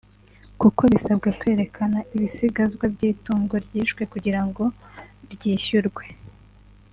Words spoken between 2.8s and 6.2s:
by’itungo ryishwe kugira ngo ryishyurwe